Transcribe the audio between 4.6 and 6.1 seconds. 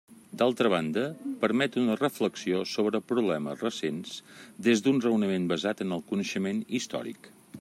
des d'un raonament basat en el